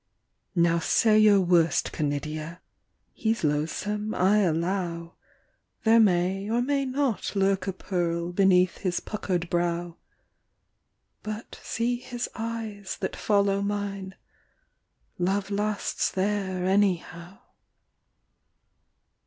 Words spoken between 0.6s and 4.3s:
say your worst, Canidia! "He 's loathsome,